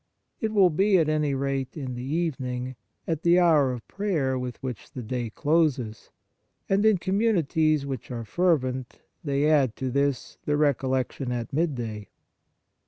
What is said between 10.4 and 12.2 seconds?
the recollection at midday.